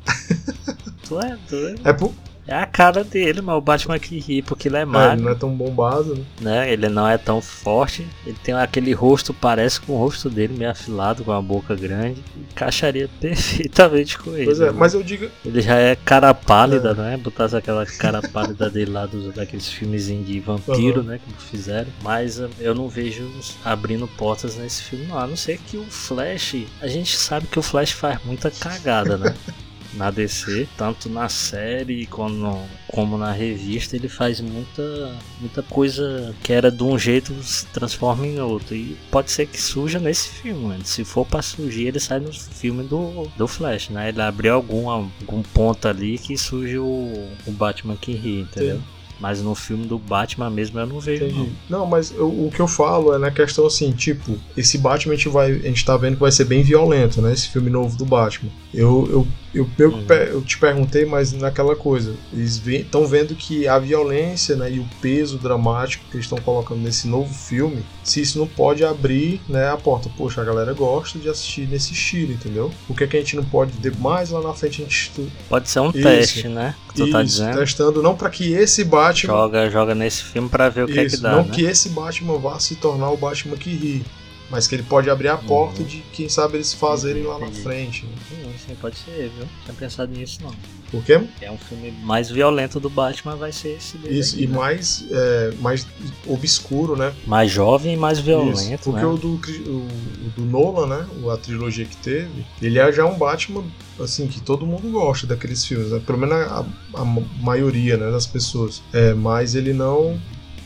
[1.07, 1.87] tu é doido.
[1.87, 2.13] É por,
[2.51, 5.09] é a cara dele, mas o Batman que ri, porque ele é magro.
[5.09, 6.25] É, ele não é tão bombado, né?
[6.41, 6.73] né?
[6.73, 8.05] Ele não é tão forte.
[8.25, 12.21] Ele tem aquele rosto, parece com o rosto dele, meio afilado, com a boca grande.
[12.51, 14.45] Encaixaria perfeitamente com ele.
[14.45, 14.71] Pois é, né?
[14.75, 15.29] mas eu digo.
[15.45, 16.93] Ele já é cara pálida, é.
[16.93, 17.17] né?
[17.17, 21.07] Botasse aquela cara pálida dele lá dos, daqueles filmezinhos de vampiro, uhum.
[21.07, 21.19] né?
[21.25, 21.89] Que fizeram.
[22.03, 23.29] Mas hum, eu não vejo
[23.63, 25.17] abrindo portas nesse filme, não.
[25.17, 26.65] A não ser que o Flash.
[26.81, 29.33] A gente sabe que o Flash faz muita cagada, né?
[29.93, 36.53] na DC, tanto na série como, como na revista, ele faz muita, muita coisa que
[36.53, 38.75] era de um jeito se transforma em outro.
[38.75, 42.83] E pode ser que surja nesse filme, se for para surgir, ele sai no filme
[42.83, 44.09] do, do Flash, né?
[44.09, 48.77] Ele abriu algum, algum ponto ali que surge o, o Batman que ri, entendeu?
[48.77, 48.83] Sim.
[49.21, 51.27] Mas no filme do Batman mesmo eu não vejo.
[51.27, 51.49] Não.
[51.69, 55.15] não, mas eu, o que eu falo é na questão assim, tipo, esse Batman a
[55.15, 57.31] gente, vai, a gente tá vendo que vai ser bem violento, né?
[57.31, 58.49] Esse filme novo do Batman.
[58.73, 60.05] Eu, eu eu, eu, uhum.
[60.09, 64.87] eu, te perguntei, mas naquela coisa, eles estão vendo que a violência né, e o
[65.01, 69.69] peso dramático que eles estão colocando nesse novo filme, se isso não pode abrir né,
[69.69, 70.09] a porta.
[70.17, 72.71] Poxa, a galera gosta de assistir nesse estilo, entendeu?
[72.87, 75.11] Por que, que a gente não pode ter mais lá na frente a gente.
[75.49, 76.73] Pode ser um isso, teste, né?
[76.87, 77.59] Que tu tá isso, tá dizendo.
[77.59, 79.33] Testando, não para que esse Batman.
[79.33, 81.31] Joga, joga nesse filme para ver o que isso, é que dá.
[81.35, 81.49] Não né?
[81.51, 84.05] que esse Batman vá se tornar o Batman que ri
[84.51, 85.87] mas que ele pode abrir a porta uhum.
[85.87, 88.05] de quem sabe eles fazerem lá na frente.
[88.05, 88.11] Né?
[88.29, 89.45] Sim, sim, pode ser, viu?
[89.45, 90.53] Não tinha pensado nisso não.
[90.91, 91.21] Por quê?
[91.39, 94.19] É um filme mais violento do Batman, vai ser esse dele.
[94.19, 94.57] Isso, aí, e né?
[94.57, 95.87] mais, é, mais
[96.27, 97.13] obscuro, né?
[97.25, 98.59] Mais jovem e mais violento.
[98.59, 99.05] Isso, porque né?
[99.05, 99.87] o, do, o,
[100.27, 101.07] o do Nolan, né?
[101.31, 103.63] A trilogia que teve, ele é já um Batman,
[104.01, 106.01] assim, que todo mundo gosta daqueles filmes, né?
[106.05, 107.05] Pelo menos a, a
[107.41, 108.83] maioria né, das pessoas.
[108.91, 110.19] É, mas ele não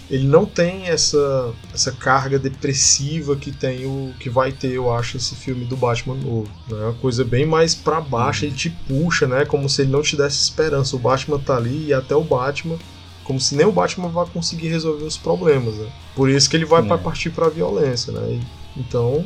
[0.10, 5.18] ele não tem essa, essa carga depressiva que tem o que vai ter, eu acho,
[5.18, 6.50] esse filme do Batman novo.
[6.70, 6.80] Né?
[6.80, 9.46] É uma coisa bem mais para baixo, ele te puxa, né?
[9.46, 10.96] Como se ele não te desse esperança.
[10.96, 12.78] O Batman tá ali e até o Batman,
[13.24, 15.76] como se nem o Batman vai conseguir resolver os problemas.
[15.76, 15.90] Né?
[16.16, 16.86] Por isso que ele vai é.
[16.86, 18.40] para partir para violência, né?
[18.40, 19.26] E, então,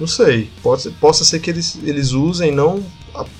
[0.00, 0.50] não sei.
[0.64, 2.82] Pode, possa ser que eles, eles usem não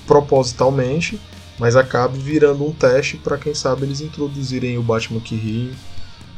[0.07, 1.19] propositalmente,
[1.59, 5.73] mas acabe virando um teste para quem sabe eles introduzirem o Batman que ri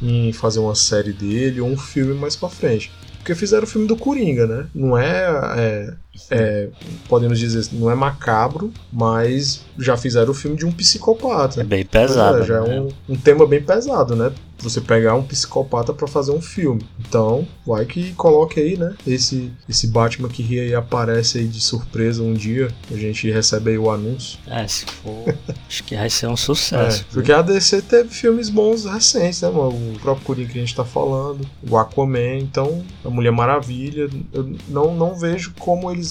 [0.00, 2.92] em fazer uma série dele ou um filme mais pra frente.
[3.18, 4.66] Porque fizeram o filme do Coringa, né?
[4.74, 5.94] Não é, é
[6.30, 6.68] é,
[7.08, 11.60] podemos dizer, não é macabro, mas já fizeram o filme de um psicopata.
[11.60, 12.42] É bem pesado.
[12.42, 12.76] É, já né?
[12.76, 14.32] é um, um tema bem pesado, né?
[14.58, 16.82] Você pegar um psicopata para fazer um filme.
[16.98, 18.94] Então, vai que coloque aí, né?
[19.06, 22.68] Esse, esse Batman que ri aí aparece aí de surpresa um dia.
[22.90, 24.38] A gente recebe aí o anúncio.
[24.46, 25.36] É, se for.
[25.68, 27.02] acho que vai ser um sucesso.
[27.02, 29.94] É, porque a DC teve filmes bons recentes, né, mano?
[29.94, 34.08] O próprio Coringa que a gente tá falando, o Aquaman, então, a Mulher Maravilha.
[34.32, 36.05] Eu não, não vejo como eles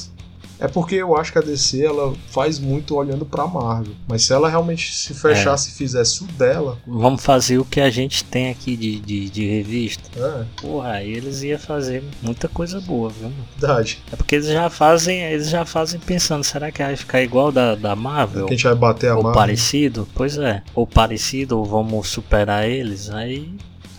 [0.59, 3.93] é porque eu acho que a DC ela faz muito olhando pra Marvel.
[4.07, 5.73] Mas se ela realmente se fechasse é.
[5.73, 6.77] e fizesse o dela.
[6.85, 10.09] Vamos fazer o que a gente tem aqui de, de, de revista.
[10.17, 10.45] É.
[10.61, 13.31] Porra, aí eles iam fazer muita coisa boa, viu?
[13.57, 14.01] Verdade.
[14.11, 17.75] É porque eles já fazem, eles já fazem pensando, será que vai ficar igual da,
[17.75, 18.45] da Marvel?
[18.45, 19.39] Que a gente vai bater a ou Marvel.
[19.39, 20.07] parecido?
[20.13, 20.61] Pois é.
[20.73, 23.09] Ou parecido, ou vamos superar eles.
[23.09, 23.51] Aí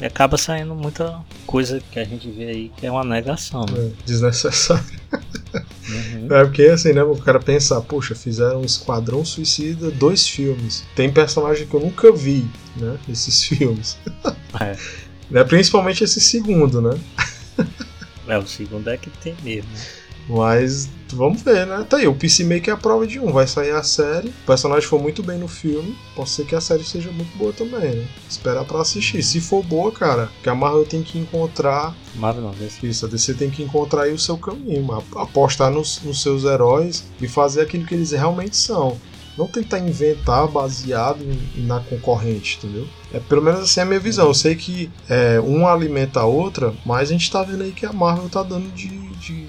[0.05, 3.65] acaba saindo muita coisa que a gente vê aí que é uma negação.
[3.67, 3.87] Né?
[3.87, 4.85] É, desnecessário.
[5.89, 6.29] Uhum.
[6.31, 7.03] É porque assim, né?
[7.03, 10.85] O cara pensar, poxa, fizeram Esquadrão Suicida, dois filmes.
[10.95, 12.45] Tem personagem que eu nunca vi,
[12.77, 12.99] né?
[13.07, 13.97] Nesses filmes.
[14.61, 14.77] É.
[15.31, 16.99] né, principalmente esse segundo, né?
[18.27, 19.71] É, o segundo é que tem mesmo.
[20.29, 21.87] Mas vamos ver, né?
[21.89, 23.33] Tá aí, o Peacemaker é a prova de um.
[23.33, 24.29] Vai sair a série.
[24.29, 25.97] O personagem foi muito bem no filme.
[26.15, 28.09] Pode ser que a série seja muito boa também, né?
[28.29, 29.23] Esperar pra assistir.
[29.23, 31.95] Se for boa, cara, que a Marvel tem que encontrar.
[32.17, 32.87] Marvel não, DC.
[32.87, 34.93] Isso, a DC tem que encontrar aí o seu caminho.
[35.15, 38.99] Apostar nos, nos seus heróis e fazer aquilo que eles realmente são
[39.37, 41.19] não tentar inventar baseado
[41.57, 42.89] na concorrente, entendeu?
[43.13, 44.27] É pelo menos assim é a minha visão.
[44.27, 47.85] Eu sei que é, um alimenta a outra, mas a gente tá vendo aí que
[47.85, 49.47] a Marvel tá dando de, de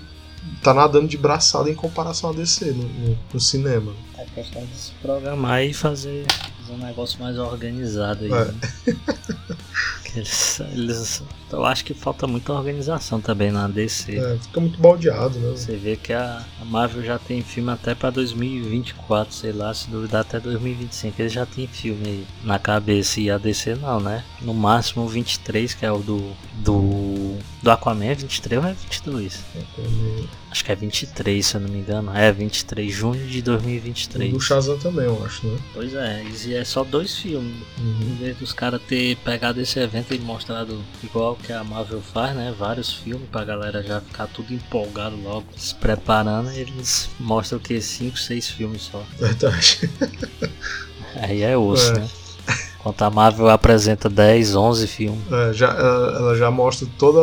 [0.68, 3.94] tá nadando de braçada em comparação a DC no, no, no cinema.
[4.18, 6.26] É questão de se programar e fazer,
[6.60, 8.32] fazer um negócio mais organizado aí.
[8.32, 8.46] É.
[8.46, 8.54] Né?
[10.18, 14.18] eles, eles, eu acho que falta muita organização também na DC.
[14.18, 15.52] É, fica muito baldeado, né?
[15.52, 19.90] Você vê que a, a Marvel já tem filme até pra 2024, sei lá, se
[19.90, 21.22] duvidar até 2025.
[21.22, 24.24] Eles já tem filme aí na cabeça e a DC não, né?
[24.42, 26.32] No máximo 23, que é o do.
[26.56, 27.07] do.
[27.68, 29.44] Do Aquaman, 23 ou é 22?
[29.54, 30.28] Aquaman.
[30.50, 32.16] Acho que é 23, se eu não me engano.
[32.16, 34.32] É 23, junho de 2023.
[34.32, 35.60] Do Shazam também, eu acho, né?
[35.74, 37.54] Pois é, e é só dois filmes.
[37.78, 38.00] Uhum.
[38.04, 42.34] Em vez dos caras ter pegado esse evento e mostrado igual que a Marvel faz,
[42.34, 42.56] né?
[42.58, 48.18] Vários filmes pra galera já ficar tudo empolgado logo, se preparando, eles mostram que 5,
[48.18, 49.04] 6 filmes só.
[49.20, 49.90] Verdade.
[51.22, 52.00] Aí é osso, É.
[52.00, 52.10] né?
[52.88, 55.20] Enquanto a Marvel apresenta 10, 11 filmes.
[55.30, 57.20] É, já, ela ela já mostra toda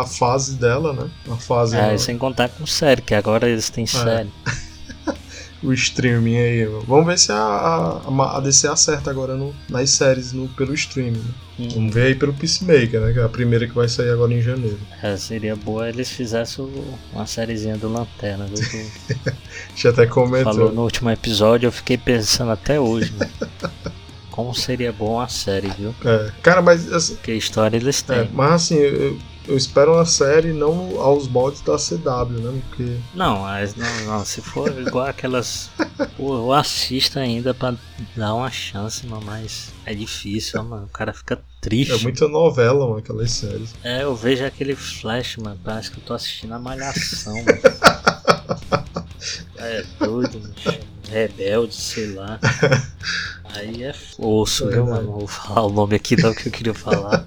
[0.00, 1.08] a fase dela, né?
[1.30, 1.76] A fase.
[1.76, 4.28] É, sem contar com série, que agora eles têm série.
[5.62, 6.66] o streaming aí.
[6.86, 11.18] Vamos ver se a, a, a DC acerta agora no, nas séries no, pelo streaming.
[11.18, 11.34] Né?
[11.60, 11.68] Hum.
[11.74, 13.12] Vamos ver aí pelo Peacemaker, né?
[13.12, 14.80] Que é a primeira que vai sair agora em janeiro.
[15.00, 16.68] É, seria boa eles fizessem
[17.12, 18.58] uma sériezinha do Lanterna, viu?
[19.32, 20.52] A gente até comentou.
[20.52, 23.30] falou no último episódio, eu fiquei pensando até hoje, mano.
[24.34, 25.94] Como seria bom a série, viu?
[26.04, 26.32] É.
[26.42, 28.18] Cara, mas, assim, Que história eles têm.
[28.18, 29.16] é, mas assim, eu,
[29.46, 32.60] eu espero uma série não aos moldes da CW, né?
[32.68, 32.96] Porque.
[33.14, 35.70] Não, mas não, não, se for igual aquelas.
[36.16, 37.76] Pô, eu assisto ainda pra
[38.16, 40.86] dar uma chance, mano, mas é difícil, mano.
[40.86, 41.92] O cara fica triste.
[41.92, 43.72] É muita novela, mano, aquelas séries.
[43.84, 45.60] É, eu vejo aquele flash, mano.
[45.62, 49.04] Parece que eu tô assistindo a malhação, mano.
[49.56, 50.54] É doido, mano.
[51.10, 52.38] Rebelde, sei lá.
[53.54, 55.02] Aí é osso, viu, mano?
[55.02, 57.24] Não vou falar o nome aqui não que eu queria falar.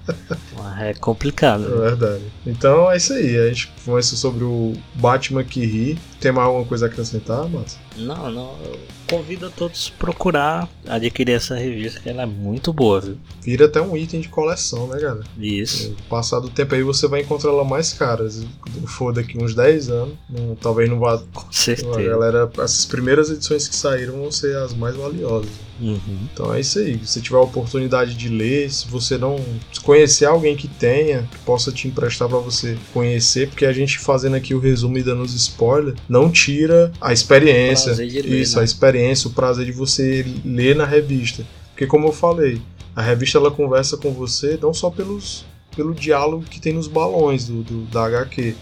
[0.54, 1.64] Mas é complicado.
[1.64, 1.76] É né?
[1.76, 2.22] verdade.
[2.46, 3.38] Então é isso aí.
[3.38, 5.98] A gente conversou sobre o Batman que ri.
[6.20, 7.76] Tem mais alguma coisa a acrescentar, Matos?
[7.96, 8.56] Não, não.
[8.64, 8.78] Eu
[9.08, 13.16] convido a todos a procurar adquirir essa revista, que ela é muito boa, viu?
[13.40, 15.20] Vira até um item de coleção, né, cara?
[15.38, 15.94] Isso.
[16.08, 18.28] Passado o tempo aí você vai encontrar ela mais cara.
[18.28, 18.46] Se
[18.86, 21.18] for daqui uns 10 anos, não- talvez não vá.
[21.32, 22.02] Com A certeza.
[22.02, 25.50] galera, essas primeiras edições que saíram vão ser as mais valiosas.
[25.80, 25.98] Uhum.
[26.32, 26.98] Então é isso aí.
[27.04, 29.36] Se você tiver a oportunidade de ler, se você não
[29.72, 33.96] se conhecer alguém que tenha, que possa te emprestar pra você conhecer, porque a gente
[33.98, 37.92] fazendo aqui o resumo e dando os spoilers, não tira a experiência.
[37.94, 38.62] Ler, isso, né?
[38.62, 41.44] a experiência, o prazer de você ler na revista.
[41.70, 42.60] Porque como eu falei,
[42.96, 45.44] a revista ela conversa com você não só pelos
[45.76, 48.52] pelo diálogo que tem nos balões do, do- da HQ,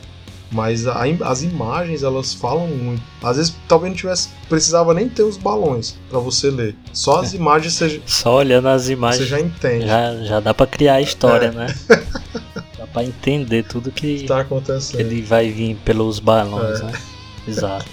[0.52, 3.02] mas a as imagens elas falam muito.
[3.22, 6.76] Às vezes talvez não tivesse precisava nem ter os balões pra você ler.
[6.92, 10.66] Só as imagens você, Só olhando as você imagens já entende já, já dá pra
[10.66, 11.50] criar a história, É.
[11.52, 11.74] né?
[12.78, 15.00] dá pra entender tudo que, está que acontecendo.
[15.00, 16.84] ele vai vir pelos balões, É.
[16.84, 16.92] né?
[17.46, 17.86] Exato.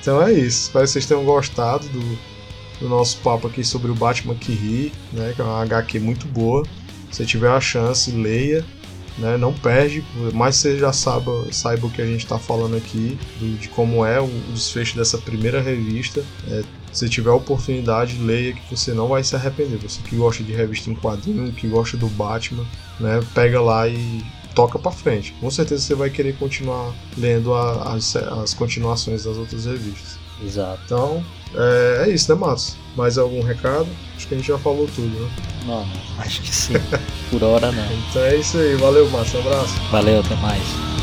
[0.00, 0.66] Então é isso.
[0.66, 2.18] Espero que vocês tenham gostado do,
[2.80, 5.32] do nosso papo aqui sobre o Batman que ri, né?
[5.34, 6.64] Que é uma HQ muito boa.
[7.10, 8.64] Se tiver a chance, leia.
[9.18, 9.36] né?
[9.36, 13.58] Não perde, mais você já saiba, saiba o que a gente está falando aqui, do,
[13.58, 16.24] de como é o, o desfecho dessa primeira revista.
[16.48, 19.78] É, se tiver a oportunidade, leia que você não vai se arrepender.
[19.78, 22.64] Você que gosta de revista em quadrinho, que gosta do Batman,
[22.98, 23.20] né?
[23.34, 24.24] Pega lá e
[24.58, 25.32] toca para frente.
[25.40, 30.18] Com certeza você vai querer continuar lendo a, as, as continuações das outras revistas.
[30.44, 30.80] Exato.
[30.84, 32.76] Então, é, é, isso, né, Matos?
[32.96, 33.86] Mais algum recado?
[34.16, 35.30] Acho que a gente já falou tudo, né?
[35.64, 35.86] Não,
[36.18, 36.72] acho que sim.
[37.30, 37.86] Por hora não.
[38.10, 38.74] então é isso aí.
[38.74, 39.32] Valeu, Matos.
[39.34, 39.74] Um abraço.
[39.92, 40.97] Valeu, até mais.